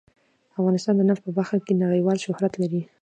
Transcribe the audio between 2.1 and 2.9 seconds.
شهرت لري.